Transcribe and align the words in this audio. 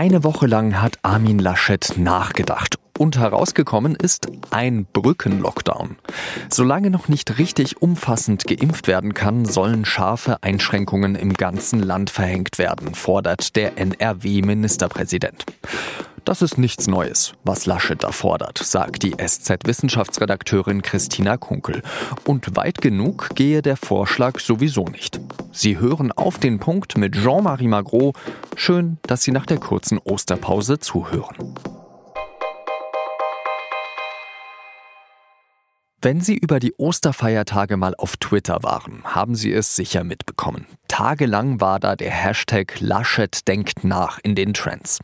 Eine 0.00 0.24
Woche 0.24 0.46
lang 0.46 0.80
hat 0.80 0.98
Armin 1.02 1.38
Laschet 1.38 1.98
nachgedacht 1.98 2.78
und 2.96 3.18
herausgekommen 3.18 3.94
ist 3.94 4.28
ein 4.48 4.86
Brückenlockdown. 4.86 5.96
Solange 6.48 6.88
noch 6.88 7.08
nicht 7.08 7.36
richtig 7.36 7.82
umfassend 7.82 8.46
geimpft 8.46 8.88
werden 8.88 9.12
kann, 9.12 9.44
sollen 9.44 9.84
scharfe 9.84 10.42
Einschränkungen 10.42 11.16
im 11.16 11.34
ganzen 11.34 11.80
Land 11.80 12.08
verhängt 12.08 12.56
werden, 12.56 12.94
fordert 12.94 13.56
der 13.56 13.76
NRW-Ministerpräsident. 13.76 15.44
Das 16.24 16.42
ist 16.42 16.58
nichts 16.58 16.86
Neues, 16.86 17.32
was 17.44 17.66
Laschet 17.66 18.02
da 18.02 18.12
fordert, 18.12 18.58
sagt 18.58 19.02
die 19.02 19.14
SZ-Wissenschaftsredakteurin 19.16 20.82
Christina 20.82 21.36
Kunkel. 21.36 21.82
Und 22.26 22.56
weit 22.56 22.80
genug 22.80 23.30
gehe 23.34 23.62
der 23.62 23.76
Vorschlag 23.76 24.38
sowieso 24.38 24.84
nicht. 24.84 25.20
Sie 25.52 25.78
hören 25.78 26.12
auf 26.12 26.38
den 26.38 26.58
Punkt 26.58 26.98
mit 26.98 27.14
Jean-Marie 27.14 27.68
Magro. 27.68 28.12
Schön, 28.54 28.98
dass 29.02 29.22
Sie 29.22 29.32
nach 29.32 29.46
der 29.46 29.58
kurzen 29.58 29.98
Osterpause 29.98 30.78
zuhören. 30.78 31.54
Wenn 36.02 36.22
Sie 36.22 36.38
über 36.38 36.60
die 36.60 36.72
Osterfeiertage 36.78 37.76
mal 37.76 37.94
auf 37.94 38.16
Twitter 38.16 38.62
waren, 38.62 39.02
haben 39.04 39.34
Sie 39.34 39.52
es 39.52 39.76
sicher 39.76 40.02
mitbekommen. 40.02 40.64
Tagelang 40.88 41.60
war 41.60 41.78
da 41.78 41.94
der 41.94 42.10
Hashtag 42.10 42.80
Laschet 42.80 43.46
denkt 43.46 43.84
nach 43.84 44.18
in 44.22 44.34
den 44.34 44.54
Trends. 44.54 45.00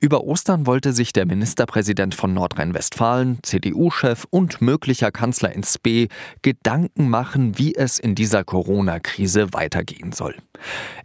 Über 0.00 0.24
Ostern 0.24 0.66
wollte 0.66 0.92
sich 0.92 1.12
der 1.12 1.26
Ministerpräsident 1.26 2.16
von 2.16 2.34
Nordrhein-Westfalen, 2.34 3.38
CDU-Chef 3.44 4.26
und 4.30 4.60
möglicher 4.60 5.12
Kanzler 5.12 5.52
ins 5.52 5.78
B 5.78 6.08
Gedanken 6.42 7.08
machen, 7.08 7.56
wie 7.56 7.76
es 7.76 8.00
in 8.00 8.16
dieser 8.16 8.42
Corona-Krise 8.42 9.52
weitergehen 9.52 10.10
soll. 10.10 10.34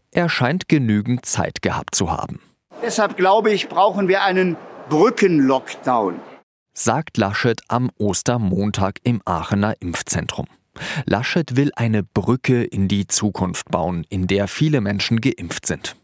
Er 0.10 0.30
scheint 0.30 0.68
genügend 0.68 1.27
Zeit 1.27 1.62
gehabt 1.62 1.94
zu 1.94 2.10
haben. 2.10 2.41
Deshalb 2.82 3.18
glaube 3.18 3.51
ich, 3.51 3.70
brauchen 3.70 4.07
wir 4.07 4.24
einen 4.24 4.57
Brückenlockdown 4.90 6.16
sagt 6.77 7.17
Laschet 7.17 7.59
am 7.67 7.89
Ostermontag 7.97 8.99
im 9.03 9.21
Aachener 9.25 9.75
Impfzentrum. 9.79 10.45
Laschet 11.05 11.55
will 11.55 11.71
eine 11.75 12.03
Brücke 12.03 12.63
in 12.63 12.87
die 12.87 13.07
Zukunft 13.07 13.71
bauen, 13.71 14.05
in 14.09 14.27
der 14.27 14.47
viele 14.47 14.79
Menschen 14.79 15.20
geimpft 15.20 15.65
sind. 15.65 15.95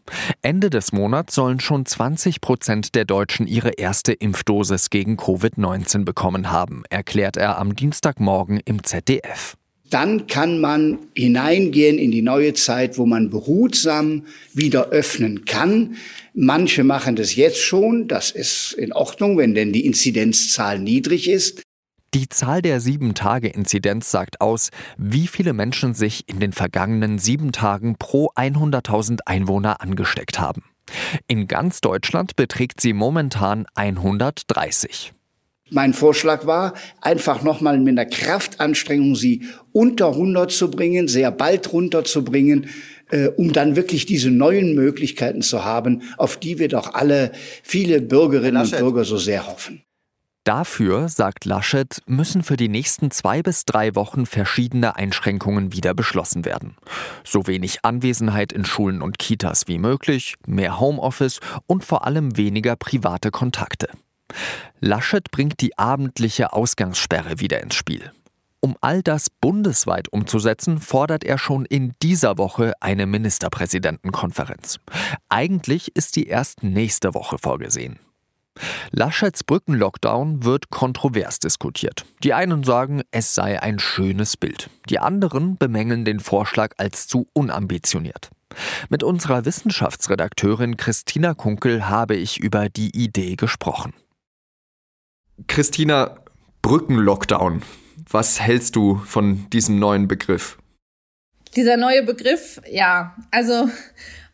Ende 0.42 0.70
des 0.70 0.92
Monats 0.92 1.36
sollen 1.36 1.60
schon 1.60 1.86
20 1.86 2.40
Prozent 2.40 2.94
der 2.96 3.04
Deutschen 3.04 3.46
ihre 3.46 3.70
erste 3.70 4.12
Impfdosis 4.12 4.90
gegen 4.90 5.16
Covid-19 5.16 6.04
bekommen 6.04 6.50
haben, 6.50 6.82
erklärt 6.90 7.36
er 7.36 7.58
am 7.58 7.76
Dienstagmorgen 7.76 8.60
im 8.64 8.82
ZDF 8.82 9.56
dann 9.90 10.26
kann 10.26 10.60
man 10.60 10.98
hineingehen 11.14 11.98
in 11.98 12.10
die 12.10 12.22
neue 12.22 12.54
Zeit, 12.54 12.98
wo 12.98 13.06
man 13.06 13.30
behutsam 13.30 14.26
wieder 14.52 14.88
öffnen 14.88 15.44
kann. 15.44 15.96
Manche 16.34 16.84
machen 16.84 17.16
das 17.16 17.36
jetzt 17.36 17.60
schon, 17.60 18.08
das 18.08 18.30
ist 18.30 18.72
in 18.72 18.92
Ordnung, 18.92 19.38
wenn 19.38 19.54
denn 19.54 19.72
die 19.72 19.86
Inzidenzzahl 19.86 20.78
niedrig 20.78 21.28
ist. 21.28 21.62
Die 22.14 22.28
Zahl 22.28 22.62
der 22.62 22.80
Sieben-Tage-Inzidenz 22.80 24.10
sagt 24.10 24.40
aus, 24.40 24.70
wie 24.96 25.26
viele 25.26 25.52
Menschen 25.52 25.94
sich 25.94 26.28
in 26.28 26.38
den 26.38 26.52
vergangenen 26.52 27.18
sieben 27.18 27.50
Tagen 27.50 27.96
pro 27.98 28.28
100.000 28.36 29.18
Einwohner 29.26 29.80
angesteckt 29.80 30.38
haben. 30.38 30.62
In 31.26 31.48
ganz 31.48 31.80
Deutschland 31.80 32.36
beträgt 32.36 32.80
sie 32.80 32.92
momentan 32.92 33.66
130. 33.74 35.12
Mein 35.70 35.94
Vorschlag 35.94 36.46
war, 36.46 36.74
einfach 37.00 37.42
nochmal 37.42 37.78
mit 37.78 37.98
einer 37.98 38.04
Kraftanstrengung 38.04 39.16
sie 39.16 39.46
unter 39.72 40.08
100 40.08 40.52
zu 40.52 40.70
bringen, 40.70 41.08
sehr 41.08 41.30
bald 41.30 41.72
runterzubringen, 41.72 42.68
äh, 43.10 43.28
um 43.28 43.52
dann 43.52 43.74
wirklich 43.74 44.04
diese 44.04 44.30
neuen 44.30 44.74
Möglichkeiten 44.74 45.40
zu 45.40 45.64
haben, 45.64 46.02
auf 46.18 46.36
die 46.36 46.58
wir 46.58 46.68
doch 46.68 46.92
alle, 46.94 47.32
viele 47.62 48.02
Bürgerinnen 48.02 48.62
und 48.62 48.78
Bürger 48.78 49.04
so 49.04 49.16
sehr 49.16 49.46
hoffen. 49.46 49.82
Dafür, 50.44 51.08
sagt 51.08 51.46
Laschet, 51.46 52.02
müssen 52.04 52.42
für 52.42 52.58
die 52.58 52.68
nächsten 52.68 53.10
zwei 53.10 53.40
bis 53.42 53.64
drei 53.64 53.94
Wochen 53.94 54.26
verschiedene 54.26 54.94
Einschränkungen 54.96 55.72
wieder 55.72 55.94
beschlossen 55.94 56.44
werden. 56.44 56.76
So 57.24 57.46
wenig 57.46 57.78
Anwesenheit 57.82 58.52
in 58.52 58.66
Schulen 58.66 59.00
und 59.00 59.18
Kitas 59.18 59.68
wie 59.68 59.78
möglich, 59.78 60.34
mehr 60.46 60.78
Homeoffice 60.78 61.40
und 61.66 61.82
vor 61.82 62.06
allem 62.06 62.36
weniger 62.36 62.76
private 62.76 63.30
Kontakte. 63.30 63.88
Laschet 64.80 65.30
bringt 65.30 65.60
die 65.60 65.78
abendliche 65.78 66.52
Ausgangssperre 66.52 67.40
wieder 67.40 67.62
ins 67.62 67.74
Spiel. 67.74 68.12
Um 68.60 68.76
all 68.80 69.02
das 69.02 69.28
bundesweit 69.28 70.10
umzusetzen, 70.10 70.80
fordert 70.80 71.22
er 71.22 71.36
schon 71.36 71.66
in 71.66 71.92
dieser 72.02 72.38
Woche 72.38 72.72
eine 72.80 73.04
Ministerpräsidentenkonferenz. 73.04 74.80
Eigentlich 75.28 75.94
ist 75.94 76.16
die 76.16 76.28
erst 76.28 76.62
nächste 76.62 77.12
Woche 77.12 77.36
vorgesehen. 77.36 77.98
Laschets 78.90 79.44
Brückenlockdown 79.44 80.44
wird 80.44 80.70
kontrovers 80.70 81.40
diskutiert. 81.40 82.06
Die 82.22 82.32
einen 82.32 82.64
sagen, 82.64 83.02
es 83.10 83.34
sei 83.34 83.60
ein 83.60 83.78
schönes 83.78 84.36
Bild. 84.36 84.70
Die 84.88 84.98
anderen 84.98 85.58
bemängeln 85.58 86.04
den 86.04 86.20
Vorschlag 86.20 86.72
als 86.78 87.06
zu 87.06 87.26
unambitioniert. 87.32 88.30
Mit 88.88 89.02
unserer 89.02 89.44
Wissenschaftsredakteurin 89.44 90.76
Christina 90.76 91.34
Kunkel 91.34 91.88
habe 91.88 92.14
ich 92.14 92.38
über 92.38 92.68
die 92.68 92.96
Idee 92.96 93.36
gesprochen. 93.36 93.92
Christina, 95.46 96.16
Brückenlockdown. 96.62 97.62
Was 98.10 98.40
hältst 98.40 98.76
du 98.76 98.96
von 99.06 99.48
diesem 99.50 99.78
neuen 99.78 100.08
Begriff? 100.08 100.58
Dieser 101.56 101.76
neue 101.76 102.02
Begriff, 102.02 102.60
ja, 102.70 103.14
also 103.30 103.68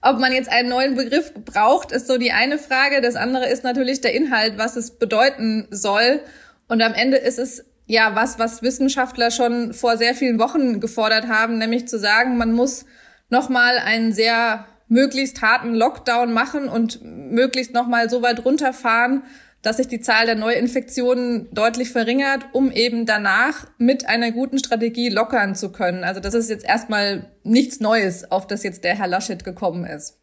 ob 0.02 0.18
man 0.18 0.32
jetzt 0.32 0.50
einen 0.50 0.68
neuen 0.68 0.96
Begriff 0.96 1.32
braucht, 1.34 1.92
ist 1.92 2.06
so 2.06 2.16
die 2.16 2.32
eine 2.32 2.58
Frage. 2.58 3.00
Das 3.00 3.16
andere 3.16 3.46
ist 3.48 3.64
natürlich 3.64 4.00
der 4.00 4.14
Inhalt, 4.14 4.56
was 4.56 4.76
es 4.76 4.92
bedeuten 4.92 5.66
soll. 5.70 6.20
Und 6.68 6.82
am 6.82 6.94
Ende 6.94 7.18
ist 7.18 7.38
es 7.38 7.64
ja 7.86 8.14
was, 8.14 8.38
was 8.38 8.62
Wissenschaftler 8.62 9.30
schon 9.30 9.74
vor 9.74 9.96
sehr 9.96 10.14
vielen 10.14 10.38
Wochen 10.38 10.80
gefordert 10.80 11.28
haben, 11.28 11.58
nämlich 11.58 11.88
zu 11.88 11.98
sagen, 11.98 12.38
man 12.38 12.52
muss 12.52 12.86
nochmal 13.28 13.78
einen 13.78 14.12
sehr 14.12 14.66
möglichst 14.88 15.42
harten 15.42 15.74
Lockdown 15.74 16.32
machen 16.32 16.68
und 16.68 17.00
möglichst 17.04 17.74
nochmal 17.74 18.08
so 18.08 18.22
weit 18.22 18.44
runterfahren, 18.44 19.22
dass 19.62 19.76
sich 19.76 19.88
die 19.88 20.00
Zahl 20.00 20.26
der 20.26 20.37
Neuinfektionen 20.37 21.48
deutlich 21.53 21.91
verringert, 21.91 22.47
um 22.53 22.71
eben 22.72 23.04
danach 23.04 23.66
mit 23.78 24.09
einer 24.09 24.32
guten 24.32 24.59
Strategie 24.59 25.10
lockern 25.10 25.54
zu 25.54 25.71
können. 25.71 26.04
Also 26.04 26.21
das 26.21 26.34
ist 26.34 26.48
jetzt 26.48 26.65
erstmal 26.65 27.31
nichts 27.43 27.81
Neues, 27.81 28.31
auf 28.31 28.47
das 28.47 28.62
jetzt 28.62 28.84
der 28.84 28.97
Herr 28.97 29.09
Laschet 29.09 29.44
gekommen 29.44 29.84
ist. 29.84 30.16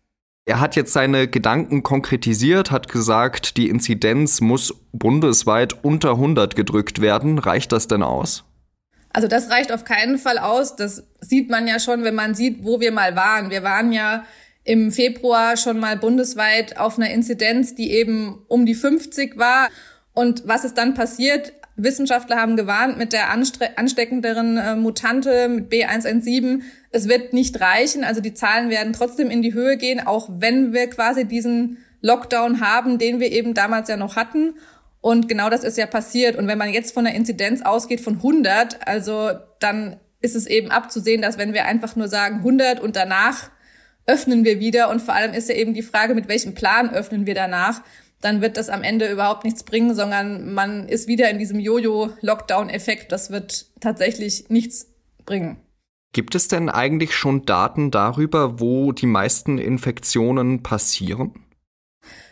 Er 0.45 0.61
hat 0.61 0.77
jetzt 0.77 0.93
seine 0.93 1.27
Gedanken 1.27 1.83
konkretisiert, 1.83 2.71
hat 2.71 2.87
gesagt, 2.87 3.57
die 3.57 3.67
Inzidenz 3.67 4.39
muss 4.39 4.73
bundesweit 4.93 5.83
unter 5.83 6.11
100 6.11 6.55
gedrückt 6.55 7.01
werden. 7.01 7.37
Reicht 7.37 7.73
das 7.73 7.87
denn 7.87 8.01
aus? 8.01 8.45
Also 9.09 9.27
das 9.27 9.49
reicht 9.49 9.73
auf 9.73 9.83
keinen 9.83 10.17
Fall 10.17 10.37
aus. 10.37 10.77
Das 10.77 11.03
sieht 11.19 11.49
man 11.49 11.67
ja 11.67 11.79
schon, 11.79 12.03
wenn 12.05 12.15
man 12.15 12.33
sieht, 12.33 12.63
wo 12.63 12.79
wir 12.79 12.93
mal 12.93 13.15
waren. 13.15 13.49
Wir 13.49 13.63
waren 13.63 13.91
ja 13.91 14.23
im 14.67 14.91
Februar 14.91 15.55
schon 15.55 15.79
mal 15.79 15.95
bundesweit 15.95 16.77
auf 16.77 16.97
einer 16.97 17.09
Inzidenz, 17.09 17.73
die 17.73 17.91
eben 17.91 18.43
um 18.49 18.65
die 18.65 18.75
50 18.75 19.37
war. 19.37 19.69
Und 20.13 20.45
was 20.45 20.65
ist 20.65 20.77
dann 20.77 20.93
passiert? 20.93 21.53
Wissenschaftler 21.77 22.35
haben 22.35 22.57
gewarnt 22.57 22.97
mit 22.97 23.13
der 23.13 23.29
ansteckenderen 23.31 24.57
äh, 24.57 24.75
Mutante 24.75 25.47
mit 25.47 25.71
B117. 25.71 26.61
Es 26.91 27.07
wird 27.07 27.31
nicht 27.31 27.61
reichen. 27.61 28.03
Also 28.03 28.19
die 28.19 28.33
Zahlen 28.33 28.69
werden 28.69 28.91
trotzdem 28.91 29.29
in 29.29 29.41
die 29.41 29.53
Höhe 29.53 29.77
gehen, 29.77 30.05
auch 30.05 30.27
wenn 30.33 30.73
wir 30.73 30.89
quasi 30.89 31.23
diesen 31.23 31.77
Lockdown 32.01 32.59
haben, 32.59 32.97
den 32.97 33.21
wir 33.21 33.31
eben 33.31 33.53
damals 33.53 33.87
ja 33.87 33.95
noch 33.95 34.17
hatten. 34.17 34.55
Und 34.99 35.29
genau 35.29 35.49
das 35.49 35.63
ist 35.63 35.77
ja 35.77 35.85
passiert. 35.85 36.35
Und 36.35 36.47
wenn 36.47 36.57
man 36.57 36.73
jetzt 36.73 36.93
von 36.93 37.07
einer 37.07 37.15
Inzidenz 37.15 37.61
ausgeht 37.61 38.01
von 38.01 38.15
100, 38.15 38.85
also 38.85 39.31
dann 39.59 39.97
ist 40.19 40.35
es 40.35 40.45
eben 40.45 40.71
abzusehen, 40.71 41.21
dass 41.21 41.37
wenn 41.37 41.53
wir 41.53 41.65
einfach 41.65 41.95
nur 41.95 42.09
sagen 42.09 42.39
100 42.39 42.81
und 42.81 42.97
danach 42.97 43.51
öffnen 44.07 44.45
wir 44.45 44.59
wieder 44.59 44.89
und 44.89 45.01
vor 45.01 45.13
allem 45.13 45.33
ist 45.33 45.49
ja 45.49 45.55
eben 45.55 45.73
die 45.73 45.83
Frage, 45.83 46.15
mit 46.15 46.27
welchem 46.27 46.55
Plan 46.55 46.89
öffnen 46.89 47.25
wir 47.25 47.35
danach, 47.35 47.81
dann 48.21 48.41
wird 48.41 48.57
das 48.57 48.69
am 48.69 48.81
Ende 48.81 49.11
überhaupt 49.11 49.43
nichts 49.43 49.63
bringen, 49.63 49.93
sondern 49.93 50.53
man 50.53 50.87
ist 50.87 51.07
wieder 51.07 51.29
in 51.29 51.37
diesem 51.37 51.59
Jojo-Lockdown-Effekt. 51.59 53.11
Das 53.11 53.29
wird 53.29 53.67
tatsächlich 53.79 54.49
nichts 54.49 54.87
bringen. 55.25 55.57
Gibt 56.13 56.33
es 56.33 56.47
denn 56.47 56.69
eigentlich 56.69 57.15
schon 57.15 57.45
Daten 57.45 57.91
darüber, 57.91 58.59
wo 58.59 58.91
die 58.91 59.05
meisten 59.05 59.59
Infektionen 59.59 60.63
passieren? 60.63 61.43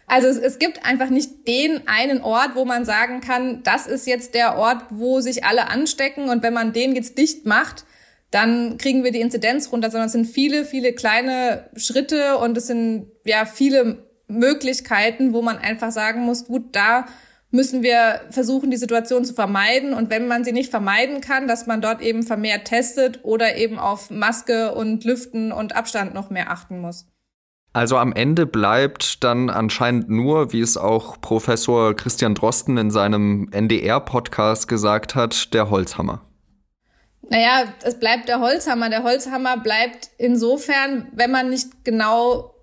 Also 0.08 0.28
es, 0.28 0.38
es, 0.38 0.60
gibt 0.60 0.86
einfach 0.86 1.10
nicht 1.10 1.48
den 1.48 1.88
einen 1.88 2.22
Ort, 2.22 2.52
wo 2.56 2.66
man 2.66 2.86
sagen 2.86 3.22
kann, 3.22 3.64
das 3.64 3.88
ist 3.88 4.08
jetzt 4.08 4.34
der 4.34 4.56
Ort, 4.58 4.86
wo 4.92 5.20
sich 5.20 5.44
alle 5.44 5.68
anstecken 5.68 6.30
und 6.30 6.44
wenn 6.44 6.54
man 6.54 6.74
den 6.74 6.96
jetzt 6.96 7.18
dicht 7.18 7.46
macht, 7.46 7.86
dann 8.32 8.78
kriegen 8.78 9.04
wir 9.04 9.12
die 9.12 9.22
Inzidenz 9.22 9.72
runter, 9.72 9.92
sondern 9.92 10.08
es 10.08 10.14
sind 10.14 10.26
viele, 10.26 10.66
viele 10.66 10.94
kleine 10.94 11.70
Schritte 11.76 12.38
und 12.38 12.58
es 12.58 12.68
sind 12.68 13.08
ja 13.26 13.46
viele 13.46 14.06
Möglichkeiten, 14.28 15.34
wo 15.34 15.42
man 15.42 15.58
einfach 15.58 15.92
sagen 15.92 16.22
muss, 16.22 16.46
gut, 16.46 16.76
da 16.76 17.06
müssen 17.52 17.84
wir 17.84 18.22
versuchen, 18.30 18.70
die 18.70 18.78
Situation 18.78 19.26
zu 19.26 19.34
vermeiden. 19.34 19.94
Und 19.94 20.10
wenn 20.10 20.28
man 20.28 20.44
sie 20.44 20.52
nicht 20.52 20.70
vermeiden 20.70 21.22
kann, 21.22 21.48
dass 21.48 21.68
man 21.68 21.82
dort 21.82 22.02
eben 22.02 22.24
vermehrt 22.24 22.68
testet 22.68 23.22
oder 23.24 23.56
eben 23.56 23.80
auf 23.80 24.10
Maske 24.10 24.76
und 24.76 25.04
Lüften 25.06 25.52
und 25.52 25.76
Abstand 25.76 26.14
noch 26.14 26.30
mehr 26.30 26.52
achten 26.52 26.80
muss. 26.80 27.08
Also 27.74 27.98
am 27.98 28.14
Ende 28.14 28.46
bleibt 28.46 29.24
dann 29.24 29.50
anscheinend 29.50 30.10
nur, 30.10 30.54
wie 30.54 30.62
es 30.62 30.78
auch 30.78 31.20
Professor 31.20 31.94
Christian 31.94 32.34
Drosten 32.34 32.78
in 32.78 32.90
seinem 32.90 33.50
NDR-Podcast 33.52 34.68
gesagt 34.68 35.14
hat, 35.16 35.54
der 35.54 35.70
Holzhammer. 35.70 36.22
Naja, 37.30 37.74
es 37.84 37.96
bleibt 37.96 38.28
der 38.28 38.40
Holzhammer. 38.40 38.90
Der 38.90 39.04
Holzhammer 39.04 39.58
bleibt 39.58 40.10
insofern, 40.18 41.08
wenn 41.14 41.32
man 41.32 41.50
nicht 41.50 41.84
genau 41.84 42.54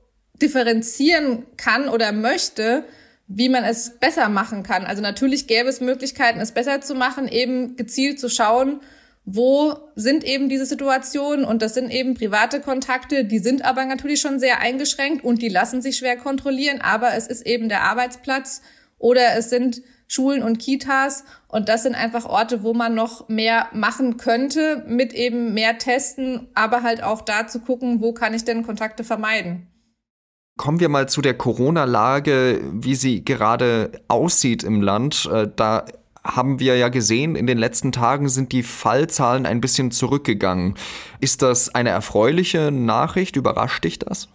differenzieren 0.40 1.46
kann 1.56 1.88
oder 1.88 2.12
möchte, 2.12 2.84
wie 3.28 3.48
man 3.48 3.64
es 3.64 3.98
besser 3.98 4.28
machen 4.28 4.62
kann. 4.62 4.84
Also 4.84 5.00
natürlich 5.00 5.46
gäbe 5.46 5.68
es 5.68 5.80
Möglichkeiten, 5.80 6.40
es 6.40 6.52
besser 6.52 6.80
zu 6.80 6.94
machen, 6.94 7.28
eben 7.28 7.76
gezielt 7.76 8.20
zu 8.20 8.28
schauen, 8.28 8.80
wo 9.24 9.76
sind 9.94 10.24
eben 10.24 10.48
diese 10.48 10.66
Situationen 10.66 11.44
und 11.44 11.62
das 11.62 11.74
sind 11.74 11.90
eben 11.90 12.14
private 12.14 12.60
Kontakte, 12.60 13.24
die 13.24 13.38
sind 13.38 13.64
aber 13.64 13.84
natürlich 13.84 14.20
schon 14.20 14.40
sehr 14.40 14.60
eingeschränkt 14.60 15.24
und 15.24 15.40
die 15.42 15.48
lassen 15.48 15.80
sich 15.80 15.96
schwer 15.96 16.16
kontrollieren, 16.16 16.80
aber 16.80 17.14
es 17.14 17.28
ist 17.28 17.46
eben 17.46 17.68
der 17.68 17.82
Arbeitsplatz 17.82 18.62
oder 18.98 19.36
es 19.36 19.48
sind 19.48 19.82
Schulen 20.12 20.42
und 20.42 20.58
Kitas 20.58 21.24
und 21.48 21.70
das 21.70 21.84
sind 21.84 21.94
einfach 21.94 22.26
Orte, 22.26 22.62
wo 22.62 22.74
man 22.74 22.94
noch 22.94 23.28
mehr 23.28 23.68
machen 23.72 24.18
könnte 24.18 24.84
mit 24.86 25.14
eben 25.14 25.54
mehr 25.54 25.78
Testen, 25.78 26.48
aber 26.54 26.82
halt 26.82 27.02
auch 27.02 27.22
da 27.22 27.46
zu 27.46 27.60
gucken, 27.60 28.02
wo 28.02 28.12
kann 28.12 28.34
ich 28.34 28.44
denn 28.44 28.62
Kontakte 28.62 29.04
vermeiden. 29.04 29.68
Kommen 30.58 30.80
wir 30.80 30.90
mal 30.90 31.08
zu 31.08 31.22
der 31.22 31.32
Corona-Lage, 31.32 32.60
wie 32.74 32.94
sie 32.94 33.24
gerade 33.24 33.90
aussieht 34.08 34.64
im 34.64 34.82
Land. 34.82 35.26
Äh, 35.32 35.48
da 35.56 35.86
haben 36.22 36.60
wir 36.60 36.76
ja 36.76 36.90
gesehen, 36.90 37.34
in 37.34 37.46
den 37.46 37.56
letzten 37.56 37.90
Tagen 37.90 38.28
sind 38.28 38.52
die 38.52 38.62
Fallzahlen 38.62 39.46
ein 39.46 39.62
bisschen 39.62 39.90
zurückgegangen. 39.90 40.74
Ist 41.20 41.40
das 41.40 41.74
eine 41.74 41.88
erfreuliche 41.88 42.70
Nachricht? 42.70 43.36
Überrascht 43.36 43.84
dich 43.84 43.98
das? 43.98 44.28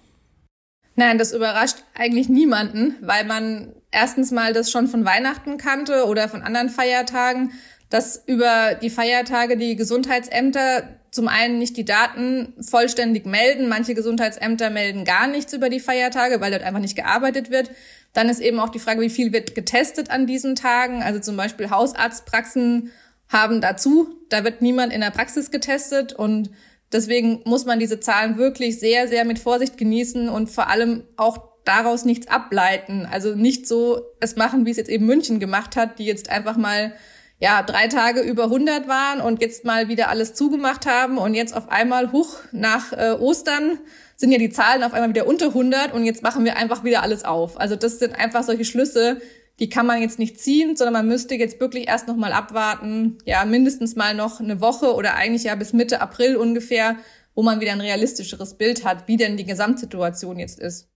Nein, 0.95 1.19
das 1.19 1.33
überrascht 1.33 1.77
eigentlich 1.93 2.29
niemanden, 2.29 2.95
weil 3.01 3.25
man 3.25 3.73
erstens 3.91 4.31
mal 4.31 4.53
das 4.53 4.71
schon 4.71 4.87
von 4.87 5.05
Weihnachten 5.05 5.57
kannte 5.57 6.05
oder 6.05 6.29
von 6.29 6.41
anderen 6.41 6.69
Feiertagen, 6.69 7.51
dass 7.89 8.21
über 8.25 8.75
die 8.81 8.89
Feiertage 8.89 9.57
die 9.57 9.75
Gesundheitsämter 9.75 10.83
zum 11.11 11.27
einen 11.27 11.57
nicht 11.57 11.77
die 11.77 11.85
Daten 11.85 12.53
vollständig 12.61 13.25
melden. 13.25 13.69
Manche 13.69 13.95
Gesundheitsämter 13.95 14.69
melden 14.69 15.05
gar 15.05 15.27
nichts 15.27 15.53
über 15.53 15.69
die 15.69 15.79
Feiertage, 15.79 16.41
weil 16.41 16.51
dort 16.51 16.63
einfach 16.63 16.81
nicht 16.81 16.95
gearbeitet 16.95 17.49
wird. 17.49 17.71
Dann 18.13 18.29
ist 18.29 18.41
eben 18.41 18.59
auch 18.59 18.69
die 18.69 18.79
Frage, 18.79 19.01
wie 19.01 19.09
viel 19.09 19.31
wird 19.31 19.55
getestet 19.55 20.11
an 20.11 20.27
diesen 20.27 20.55
Tagen. 20.55 21.01
Also 21.01 21.19
zum 21.19 21.37
Beispiel 21.37 21.69
Hausarztpraxen 21.69 22.91
haben 23.29 23.61
dazu, 23.61 24.15
da 24.29 24.43
wird 24.43 24.61
niemand 24.61 24.93
in 24.93 25.01
der 25.01 25.11
Praxis 25.11 25.51
getestet 25.51 26.13
und 26.13 26.49
deswegen 26.91 27.41
muss 27.45 27.65
man 27.65 27.79
diese 27.79 27.99
Zahlen 27.99 28.37
wirklich 28.37 28.79
sehr, 28.79 29.07
sehr 29.07 29.25
mit 29.25 29.39
Vorsicht 29.39 29.77
genießen 29.77 30.29
und 30.29 30.49
vor 30.49 30.67
allem 30.67 31.03
auch 31.17 31.46
daraus 31.67 32.05
nichts 32.05 32.27
ableiten. 32.27 33.07
Also 33.09 33.35
nicht 33.35 33.67
so 33.67 34.01
es 34.19 34.35
machen, 34.35 34.65
wie 34.65 34.71
es 34.71 34.77
jetzt 34.77 34.89
eben 34.89 35.05
München 35.05 35.39
gemacht 35.39 35.75
hat, 35.75 35.99
die 35.99 36.05
jetzt 36.05 36.29
einfach 36.29 36.57
mal 36.57 36.93
ja, 37.39 37.61
drei 37.61 37.87
Tage 37.87 38.21
über 38.21 38.45
100 38.45 38.87
waren 38.87 39.21
und 39.21 39.41
jetzt 39.41 39.63
mal 39.63 39.89
wieder 39.89 40.09
alles 40.09 40.33
zugemacht 40.33 40.87
haben 40.87 41.17
und 41.17 41.35
jetzt 41.35 41.55
auf 41.55 41.69
einmal, 41.69 42.11
huch, 42.11 42.39
nach 42.51 42.93
äh, 42.93 43.11
Ostern 43.11 43.79
sind 44.15 44.31
ja 44.31 44.39
die 44.39 44.49
Zahlen 44.49 44.83
auf 44.83 44.93
einmal 44.93 45.09
wieder 45.09 45.27
unter 45.27 45.47
100 45.47 45.93
und 45.93 46.03
jetzt 46.03 46.23
machen 46.23 46.45
wir 46.45 46.57
einfach 46.57 46.83
wieder 46.83 47.03
alles 47.03 47.23
auf. 47.23 47.59
Also 47.59 47.75
das 47.75 47.99
sind 47.99 48.17
einfach 48.17 48.43
solche 48.43 48.65
Schlüsse, 48.65 49.21
die 49.59 49.69
kann 49.69 49.85
man 49.85 50.01
jetzt 50.01 50.17
nicht 50.17 50.39
ziehen, 50.39 50.75
sondern 50.75 50.93
man 50.93 51.07
müsste 51.07 51.35
jetzt 51.35 51.59
wirklich 51.59 51.87
erst 51.87 52.07
noch 52.07 52.15
mal 52.15 52.33
abwarten, 52.33 53.19
ja, 53.25 53.45
mindestens 53.45 53.95
mal 53.95 54.15
noch 54.15 54.39
eine 54.39 54.59
Woche 54.59 54.95
oder 54.95 55.13
eigentlich 55.13 55.43
ja 55.43 55.55
bis 55.55 55.73
Mitte 55.73 56.01
April 56.01 56.37
ungefähr, 56.37 56.97
wo 57.35 57.43
man 57.43 57.59
wieder 57.59 57.71
ein 57.71 57.81
realistischeres 57.81 58.55
Bild 58.55 58.83
hat, 58.83 59.07
wie 59.07 59.17
denn 59.17 59.37
die 59.37 59.45
Gesamtsituation 59.45 60.39
jetzt 60.39 60.59
ist. 60.59 60.89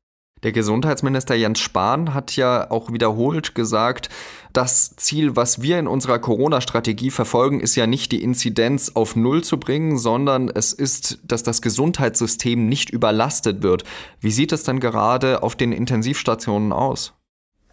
Der 0.43 0.51
Gesundheitsminister 0.51 1.35
Jens 1.35 1.59
Spahn 1.59 2.15
hat 2.15 2.35
ja 2.35 2.71
auch 2.71 2.91
wiederholt 2.91 3.53
gesagt, 3.53 4.09
das 4.53 4.95
Ziel, 4.95 5.35
was 5.35 5.61
wir 5.61 5.77
in 5.77 5.87
unserer 5.87 6.17
Corona-Strategie 6.17 7.11
verfolgen, 7.11 7.59
ist 7.59 7.75
ja 7.75 7.85
nicht 7.85 8.11
die 8.11 8.23
Inzidenz 8.23 8.91
auf 8.95 9.15
Null 9.15 9.43
zu 9.43 9.59
bringen, 9.59 9.99
sondern 9.99 10.49
es 10.49 10.73
ist, 10.73 11.19
dass 11.23 11.43
das 11.43 11.61
Gesundheitssystem 11.61 12.67
nicht 12.67 12.89
überlastet 12.89 13.61
wird. 13.61 13.83
Wie 14.19 14.31
sieht 14.31 14.51
es 14.51 14.63
dann 14.63 14.79
gerade 14.79 15.43
auf 15.43 15.55
den 15.55 15.71
Intensivstationen 15.71 16.73
aus? 16.73 17.13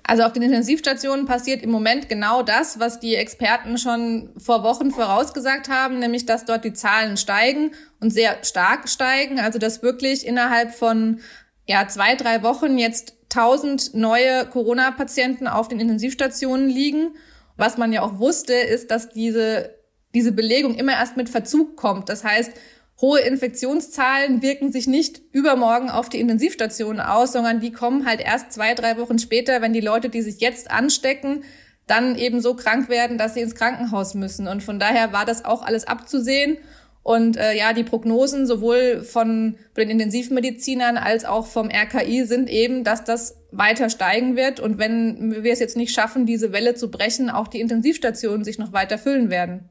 Also 0.04 0.22
auf 0.22 0.32
den 0.32 0.42
Intensivstationen 0.42 1.26
passiert 1.26 1.62
im 1.62 1.70
Moment 1.70 2.08
genau 2.08 2.42
das, 2.42 2.78
was 2.78 3.00
die 3.00 3.14
Experten 3.14 3.76
schon 3.76 4.30
vor 4.38 4.62
Wochen 4.62 4.90
vorausgesagt 4.90 5.68
haben, 5.68 5.98
nämlich 5.98 6.24
dass 6.24 6.44
dort 6.44 6.64
die 6.64 6.72
Zahlen 6.72 7.16
steigen 7.16 7.72
und 8.00 8.10
sehr 8.10 8.42
stark 8.42 8.88
steigen. 8.88 9.38
Also 9.38 9.58
dass 9.58 9.82
wirklich 9.82 10.26
innerhalb 10.26 10.74
von 10.74 11.20
ja, 11.68 11.86
zwei, 11.86 12.14
drei 12.14 12.42
Wochen 12.42 12.78
jetzt 12.78 13.14
1000 13.24 13.94
neue 13.94 14.46
Corona-Patienten 14.46 15.46
auf 15.46 15.68
den 15.68 15.80
Intensivstationen 15.80 16.68
liegen. 16.68 17.14
Was 17.58 17.76
man 17.76 17.92
ja 17.92 18.02
auch 18.02 18.18
wusste, 18.18 18.54
ist, 18.54 18.90
dass 18.90 19.10
diese, 19.10 19.74
diese 20.14 20.32
Belegung 20.32 20.76
immer 20.76 20.92
erst 20.92 21.18
mit 21.18 21.28
Verzug 21.28 21.76
kommt. 21.76 22.08
Das 22.08 22.24
heißt, 22.24 22.52
hohe 23.02 23.20
Infektionszahlen 23.20 24.40
wirken 24.40 24.72
sich 24.72 24.86
nicht 24.86 25.20
übermorgen 25.32 25.90
auf 25.90 26.08
die 26.08 26.20
Intensivstationen 26.20 27.00
aus, 27.00 27.32
sondern 27.32 27.60
die 27.60 27.70
kommen 27.70 28.06
halt 28.06 28.20
erst 28.20 28.50
zwei, 28.52 28.72
drei 28.74 28.96
Wochen 28.96 29.18
später, 29.18 29.60
wenn 29.60 29.74
die 29.74 29.80
Leute, 29.80 30.08
die 30.08 30.22
sich 30.22 30.40
jetzt 30.40 30.70
anstecken, 30.70 31.44
dann 31.86 32.16
eben 32.16 32.40
so 32.40 32.54
krank 32.54 32.88
werden, 32.88 33.18
dass 33.18 33.34
sie 33.34 33.40
ins 33.40 33.54
Krankenhaus 33.54 34.14
müssen. 34.14 34.48
Und 34.48 34.62
von 34.62 34.78
daher 34.78 35.12
war 35.12 35.26
das 35.26 35.44
auch 35.44 35.62
alles 35.62 35.86
abzusehen. 35.86 36.56
Und 37.08 37.38
äh, 37.38 37.56
ja, 37.56 37.72
die 37.72 37.84
Prognosen 37.84 38.46
sowohl 38.46 39.00
von 39.00 39.54
den 39.78 39.88
Intensivmedizinern 39.88 40.98
als 40.98 41.24
auch 41.24 41.46
vom 41.46 41.70
RKI 41.70 42.26
sind 42.26 42.50
eben, 42.50 42.84
dass 42.84 43.02
das 43.02 43.38
weiter 43.50 43.88
steigen 43.88 44.36
wird. 44.36 44.60
Und 44.60 44.76
wenn 44.76 45.42
wir 45.42 45.50
es 45.50 45.58
jetzt 45.58 45.78
nicht 45.78 45.94
schaffen, 45.94 46.26
diese 46.26 46.52
Welle 46.52 46.74
zu 46.74 46.90
brechen, 46.90 47.30
auch 47.30 47.48
die 47.48 47.62
Intensivstationen 47.62 48.44
sich 48.44 48.58
noch 48.58 48.74
weiter 48.74 48.98
füllen 48.98 49.30
werden. 49.30 49.70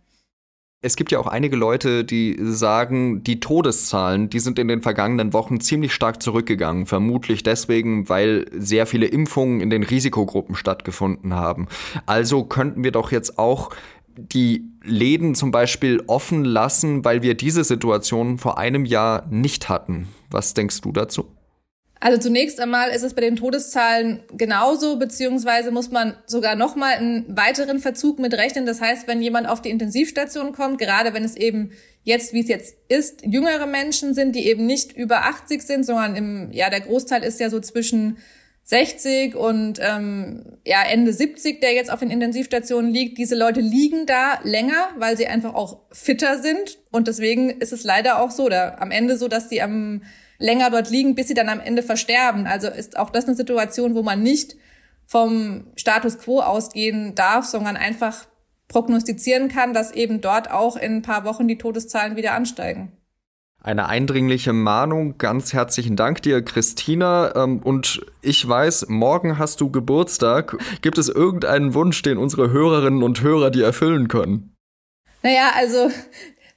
Es 0.81 0.95
gibt 0.95 1.11
ja 1.11 1.19
auch 1.19 1.27
einige 1.27 1.55
Leute, 1.55 2.03
die 2.03 2.37
sagen, 2.39 3.23
die 3.23 3.39
Todeszahlen, 3.39 4.29
die 4.29 4.39
sind 4.39 4.57
in 4.57 4.67
den 4.67 4.81
vergangenen 4.81 5.33
Wochen 5.33 5.59
ziemlich 5.59 5.93
stark 5.93 6.23
zurückgegangen. 6.23 6.87
Vermutlich 6.87 7.43
deswegen, 7.43 8.09
weil 8.09 8.45
sehr 8.51 8.87
viele 8.87 9.07
Impfungen 9.07 9.59
in 9.59 9.69
den 9.69 9.83
Risikogruppen 9.83 10.55
stattgefunden 10.55 11.33
haben. 11.33 11.67
Also 12.05 12.43
könnten 12.45 12.83
wir 12.83 12.91
doch 12.91 13.11
jetzt 13.11 13.37
auch 13.39 13.71
die 14.17 14.65
Läden 14.83 15.35
zum 15.35 15.51
Beispiel 15.51 16.03
offen 16.07 16.43
lassen, 16.43 17.05
weil 17.05 17.21
wir 17.21 17.35
diese 17.35 17.63
Situation 17.63 18.37
vor 18.37 18.57
einem 18.57 18.85
Jahr 18.85 19.27
nicht 19.29 19.69
hatten. 19.69 20.07
Was 20.29 20.53
denkst 20.53 20.81
du 20.81 20.91
dazu? 20.91 21.25
Also 21.99 22.19
zunächst 22.19 22.59
einmal 22.59 22.89
ist 22.89 23.03
es 23.03 23.15
bei 23.15 23.21
den 23.21 23.35
Todeszahlen 23.35 24.19
genauso, 24.33 24.97
beziehungsweise 24.99 25.71
muss 25.71 25.89
man 25.89 26.15
sogar 26.27 26.55
noch 26.55 26.75
mal 26.75 26.93
einen 26.93 27.25
weiteren 27.35 27.79
Verzug 27.79 28.19
mit 28.19 28.35
rechnen. 28.35 28.67
Das 28.67 28.81
heißt, 28.81 29.07
wenn 29.07 29.21
jemand 29.21 29.49
auf 29.49 29.61
die 29.61 29.71
Intensivstation 29.71 30.51
kommt, 30.51 30.77
gerade 30.79 31.13
wenn 31.13 31.23
es 31.23 31.35
eben 31.35 31.71
jetzt, 32.03 32.33
wie 32.33 32.41
es 32.41 32.47
jetzt 32.47 32.77
ist, 32.87 33.25
jüngere 33.25 33.65
Menschen 33.65 34.13
sind, 34.13 34.35
die 34.35 34.47
eben 34.47 34.65
nicht 34.65 34.95
über 34.95 35.25
80 35.25 35.61
sind, 35.61 35.85
sondern 35.85 36.15
im, 36.15 36.51
ja, 36.51 36.69
der 36.69 36.81
Großteil 36.81 37.23
ist 37.23 37.39
ja 37.39 37.49
so 37.49 37.59
zwischen 37.59 38.17
60 38.67 39.33
und 39.33 39.79
ähm, 39.81 40.57
ja 40.65 40.83
Ende 40.83 41.13
70, 41.13 41.61
der 41.61 41.73
jetzt 41.73 41.89
auf 41.89 42.01
den 42.01 42.11
Intensivstationen 42.11 42.91
liegt. 42.91 43.17
Diese 43.17 43.35
Leute 43.35 43.61
liegen 43.61 44.05
da 44.05 44.39
länger, 44.43 44.89
weil 44.97 45.15
sie 45.15 45.25
einfach 45.25 45.53
auch 45.53 45.79
fitter 45.93 46.39
sind 46.39 46.77
und 46.91 47.07
deswegen 47.07 47.49
ist 47.49 47.71
es 47.71 47.85
leider 47.85 48.21
auch 48.21 48.29
so, 48.29 48.43
oder 48.43 48.81
am 48.81 48.91
Ende 48.91 49.17
so, 49.17 49.29
dass 49.29 49.47
sie 49.47 49.61
am 49.61 50.03
länger 50.37 50.69
dort 50.69 50.89
liegen, 50.89 51.15
bis 51.15 51.29
sie 51.29 51.33
dann 51.33 51.47
am 51.47 51.61
Ende 51.61 51.81
versterben. 51.81 52.45
Also 52.45 52.67
ist 52.67 52.97
auch 52.99 53.09
das 53.09 53.25
eine 53.25 53.37
Situation, 53.37 53.95
wo 53.95 54.03
man 54.03 54.21
nicht 54.21 54.57
vom 55.05 55.67
Status 55.77 56.19
quo 56.19 56.41
ausgehen 56.41 57.15
darf, 57.15 57.45
sondern 57.45 57.77
einfach 57.77 58.27
prognostizieren 58.67 59.47
kann, 59.47 59.73
dass 59.73 59.93
eben 59.93 60.19
dort 60.19 60.51
auch 60.51 60.75
in 60.75 60.97
ein 60.97 61.01
paar 61.03 61.23
Wochen 61.23 61.47
die 61.47 61.57
Todeszahlen 61.57 62.17
wieder 62.17 62.33
ansteigen 62.33 62.96
eine 63.67 63.89
eindringliche 63.89 64.53
Mahnung. 64.53 65.17
Ganz 65.17 65.51
herzlichen 65.51 65.97
Dank 65.97 66.21
dir, 66.21 66.41
Christina. 66.41 67.33
Ähm, 67.35 67.59
und 67.61 67.99
ich 68.21 68.47
weiß, 68.47 68.87
morgen 68.87 69.37
hast 69.37 69.59
du 69.59 69.69
Geburtstag. 69.69 70.57
Gibt 70.81 70.97
es 70.97 71.09
irgendeinen 71.09 71.73
Wunsch, 71.73 72.01
den 72.01 72.17
unsere 72.17 72.49
Hörerinnen 72.49 73.03
und 73.03 73.21
Hörer 73.21 73.51
dir 73.51 73.65
erfüllen 73.65 74.07
können? 74.07 74.55
Naja, 75.21 75.51
also 75.53 75.91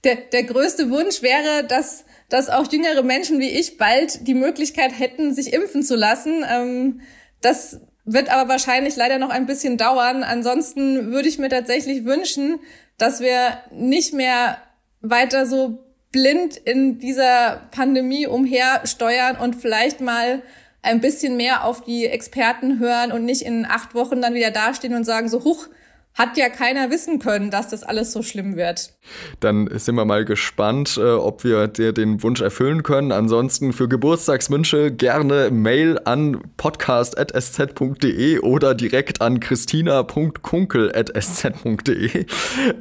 der, 0.04 0.18
der 0.32 0.44
größte 0.44 0.88
Wunsch 0.90 1.20
wäre, 1.20 1.66
dass, 1.66 2.04
dass 2.28 2.48
auch 2.48 2.70
jüngere 2.70 3.02
Menschen 3.02 3.40
wie 3.40 3.50
ich 3.50 3.76
bald 3.76 4.28
die 4.28 4.34
Möglichkeit 4.34 4.96
hätten, 4.96 5.34
sich 5.34 5.52
impfen 5.52 5.82
zu 5.82 5.96
lassen. 5.96 6.44
Ähm, 6.48 7.00
das 7.40 7.80
wird 8.04 8.30
aber 8.30 8.48
wahrscheinlich 8.48 8.94
leider 8.94 9.18
noch 9.18 9.30
ein 9.30 9.46
bisschen 9.46 9.78
dauern. 9.78 10.22
Ansonsten 10.22 11.10
würde 11.10 11.28
ich 11.28 11.40
mir 11.40 11.48
tatsächlich 11.48 12.04
wünschen, 12.04 12.60
dass 12.98 13.18
wir 13.20 13.58
nicht 13.72 14.14
mehr 14.14 14.58
weiter 15.00 15.44
so 15.44 15.89
blind 16.12 16.56
in 16.56 16.98
dieser 16.98 17.62
Pandemie 17.70 18.26
umhersteuern 18.26 19.36
und 19.36 19.56
vielleicht 19.56 20.00
mal 20.00 20.42
ein 20.82 21.00
bisschen 21.00 21.36
mehr 21.36 21.64
auf 21.64 21.82
die 21.84 22.06
Experten 22.06 22.78
hören 22.78 23.12
und 23.12 23.24
nicht 23.24 23.42
in 23.42 23.66
acht 23.66 23.94
Wochen 23.94 24.22
dann 24.22 24.34
wieder 24.34 24.50
dastehen 24.50 24.94
und 24.94 25.04
sagen 25.04 25.28
so, 25.28 25.44
huch, 25.44 25.68
hat 26.14 26.36
ja 26.36 26.48
keiner 26.48 26.90
wissen 26.90 27.18
können, 27.18 27.50
dass 27.50 27.68
das 27.68 27.82
alles 27.82 28.12
so 28.12 28.22
schlimm 28.22 28.56
wird. 28.56 28.94
Dann 29.40 29.68
sind 29.78 29.94
wir 29.94 30.04
mal 30.04 30.24
gespannt, 30.24 30.98
äh, 30.98 31.12
ob 31.12 31.44
wir 31.44 31.68
dir 31.68 31.92
den 31.92 32.22
Wunsch 32.22 32.40
erfüllen 32.40 32.82
können. 32.82 33.12
Ansonsten 33.12 33.72
für 33.72 33.88
Geburtstagswünsche 33.88 34.92
gerne 34.92 35.50
Mail 35.50 36.00
an 36.04 36.40
podcast.sz.de 36.56 38.40
oder 38.40 38.74
direkt 38.74 39.22
an 39.22 39.40
christina.kunkel.sz.de. 39.40 42.26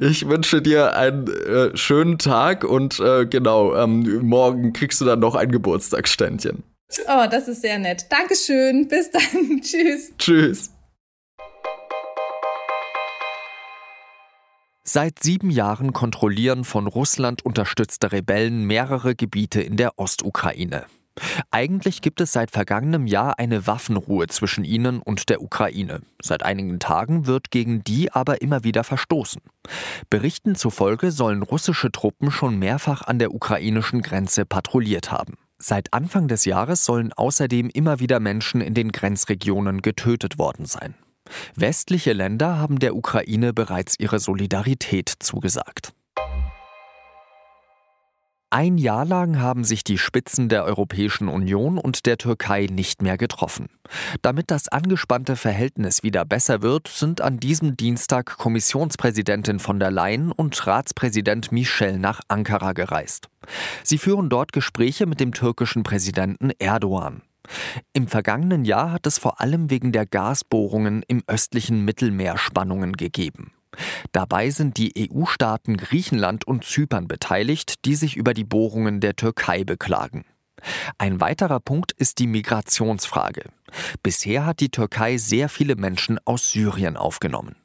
Ich 0.00 0.28
wünsche 0.28 0.62
dir 0.62 0.96
einen 0.96 1.28
äh, 1.28 1.76
schönen 1.76 2.18
Tag 2.18 2.64
und 2.64 3.00
äh, 3.00 3.26
genau, 3.26 3.76
ähm, 3.76 4.20
morgen 4.22 4.72
kriegst 4.72 5.00
du 5.00 5.04
dann 5.04 5.20
noch 5.20 5.34
ein 5.34 5.50
Geburtstagsständchen. 5.50 6.62
Oh, 7.06 7.26
das 7.30 7.48
ist 7.48 7.62
sehr 7.62 7.78
nett. 7.78 8.06
Dankeschön. 8.10 8.88
Bis 8.88 9.10
dann. 9.10 9.22
Tschüss. 9.62 10.12
Tschüss. 10.18 10.70
Seit 14.92 15.22
sieben 15.22 15.50
Jahren 15.50 15.92
kontrollieren 15.92 16.64
von 16.64 16.88
Russland 16.88 17.44
unterstützte 17.44 18.10
Rebellen 18.10 18.64
mehrere 18.64 19.14
Gebiete 19.14 19.62
in 19.62 19.76
der 19.76 20.00
Ostukraine. 20.00 20.84
Eigentlich 21.52 22.02
gibt 22.02 22.20
es 22.20 22.32
seit 22.32 22.50
vergangenem 22.50 23.06
Jahr 23.06 23.38
eine 23.38 23.68
Waffenruhe 23.68 24.26
zwischen 24.26 24.64
ihnen 24.64 25.00
und 25.00 25.28
der 25.28 25.42
Ukraine. 25.42 26.00
Seit 26.20 26.42
einigen 26.42 26.80
Tagen 26.80 27.28
wird 27.28 27.52
gegen 27.52 27.84
die 27.84 28.10
aber 28.10 28.42
immer 28.42 28.64
wieder 28.64 28.82
verstoßen. 28.82 29.42
Berichten 30.10 30.56
zufolge 30.56 31.12
sollen 31.12 31.44
russische 31.44 31.92
Truppen 31.92 32.32
schon 32.32 32.58
mehrfach 32.58 33.02
an 33.02 33.20
der 33.20 33.32
ukrainischen 33.32 34.02
Grenze 34.02 34.44
patrouilliert 34.44 35.12
haben. 35.12 35.34
Seit 35.58 35.94
Anfang 35.94 36.26
des 36.26 36.46
Jahres 36.46 36.84
sollen 36.84 37.12
außerdem 37.12 37.70
immer 37.72 38.00
wieder 38.00 38.18
Menschen 38.18 38.60
in 38.60 38.74
den 38.74 38.90
Grenzregionen 38.90 39.82
getötet 39.82 40.36
worden 40.36 40.66
sein. 40.66 40.96
Westliche 41.54 42.12
Länder 42.12 42.58
haben 42.58 42.78
der 42.78 42.96
Ukraine 42.96 43.52
bereits 43.52 43.96
ihre 43.98 44.18
Solidarität 44.18 45.12
zugesagt. 45.18 45.92
Ein 48.52 48.78
Jahr 48.78 49.04
lang 49.04 49.38
haben 49.38 49.62
sich 49.62 49.84
die 49.84 49.96
Spitzen 49.96 50.48
der 50.48 50.64
Europäischen 50.64 51.28
Union 51.28 51.78
und 51.78 52.04
der 52.04 52.18
Türkei 52.18 52.66
nicht 52.68 53.00
mehr 53.00 53.16
getroffen. 53.16 53.68
Damit 54.22 54.50
das 54.50 54.66
angespannte 54.66 55.36
Verhältnis 55.36 56.02
wieder 56.02 56.24
besser 56.24 56.60
wird, 56.60 56.88
sind 56.88 57.20
an 57.20 57.38
diesem 57.38 57.76
Dienstag 57.76 58.38
Kommissionspräsidentin 58.38 59.60
von 59.60 59.78
der 59.78 59.92
Leyen 59.92 60.32
und 60.32 60.66
Ratspräsident 60.66 61.52
Michel 61.52 62.00
nach 62.00 62.22
Ankara 62.26 62.72
gereist. 62.72 63.28
Sie 63.84 63.98
führen 63.98 64.28
dort 64.28 64.52
Gespräche 64.52 65.06
mit 65.06 65.20
dem 65.20 65.32
türkischen 65.32 65.84
Präsidenten 65.84 66.50
Erdogan. 66.58 67.22
Im 67.92 68.08
vergangenen 68.08 68.64
Jahr 68.64 68.92
hat 68.92 69.06
es 69.06 69.18
vor 69.18 69.40
allem 69.40 69.70
wegen 69.70 69.92
der 69.92 70.06
Gasbohrungen 70.06 71.02
im 71.06 71.22
östlichen 71.26 71.84
Mittelmeer 71.84 72.38
Spannungen 72.38 72.96
gegeben. 72.96 73.52
Dabei 74.12 74.50
sind 74.50 74.76
die 74.76 75.10
EU-Staaten 75.12 75.76
Griechenland 75.76 76.46
und 76.46 76.64
Zypern 76.64 77.06
beteiligt, 77.08 77.84
die 77.84 77.94
sich 77.94 78.16
über 78.16 78.34
die 78.34 78.44
Bohrungen 78.44 79.00
der 79.00 79.16
Türkei 79.16 79.64
beklagen. 79.64 80.24
Ein 80.98 81.20
weiterer 81.20 81.60
Punkt 81.60 81.92
ist 81.92 82.18
die 82.18 82.26
Migrationsfrage. 82.26 83.44
Bisher 84.02 84.44
hat 84.44 84.60
die 84.60 84.70
Türkei 84.70 85.16
sehr 85.16 85.48
viele 85.48 85.76
Menschen 85.76 86.18
aus 86.24 86.50
Syrien 86.50 86.96
aufgenommen. 86.96 87.56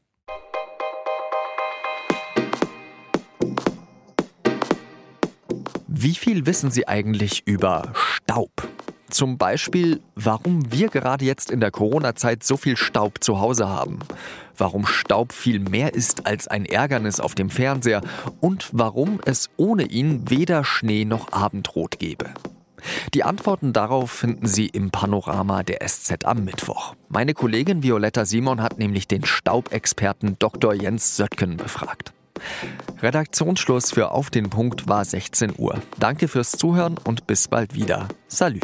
Wie 5.88 6.16
viel 6.16 6.46
wissen 6.46 6.72
Sie 6.72 6.88
eigentlich 6.88 7.48
über 7.48 7.92
Staub? 7.96 8.68
Zum 9.10 9.38
Beispiel, 9.38 10.02
warum 10.16 10.72
wir 10.72 10.90
gerade 10.90 11.26
jetzt 11.26 11.52
in 11.52 11.60
der 11.60 11.72
Corona-Zeit 11.72 12.44
so 12.44 12.58
viel 12.58 12.76
Staub 12.76 13.24
zu 13.24 13.40
Hause 13.40 13.70
haben. 13.70 14.00
Warum 14.58 14.86
Staub 14.86 15.32
viel 15.32 15.60
mehr 15.60 15.94
ist 15.94 16.26
als 16.26 16.48
ein 16.48 16.66
Ärgernis 16.66 17.20
auf 17.20 17.36
dem 17.36 17.50
Fernseher 17.50 18.02
und 18.42 18.70
warum 18.72 19.20
es 19.26 19.50
ohne 19.58 19.84
ihn 19.84 20.30
weder 20.30 20.64
Schnee 20.64 21.06
noch 21.06 21.32
Abendrot 21.32 22.00
gäbe. 22.00 22.34
Die 23.14 23.24
Antworten 23.24 23.74
darauf 23.74 24.12
finden 24.12 24.48
Sie 24.48 24.68
im 24.68 24.92
Panorama 24.92 25.64
der 25.64 25.86
SZ 25.88 26.26
am 26.26 26.44
Mittwoch. 26.44 26.96
Meine 27.10 27.34
Kollegin 27.34 27.84
Violetta 27.84 28.26
Simon 28.26 28.62
hat 28.62 28.78
nämlich 28.78 29.08
den 29.08 29.26
Staubexperten 29.26 30.38
Dr. 30.40 30.74
Jens 30.74 31.16
Söttgen 31.16 31.58
befragt. 31.58 32.15
Redaktionsschluss 33.02 33.92
für 33.92 34.12
Auf 34.12 34.30
den 34.30 34.50
Punkt 34.50 34.88
war 34.88 35.04
16 35.04 35.54
Uhr. 35.58 35.82
Danke 36.00 36.28
fürs 36.28 36.52
Zuhören 36.52 36.98
und 37.04 37.28
bis 37.28 37.48
bald 37.48 37.76
wieder. 37.76 38.08
Salü. 38.28 38.62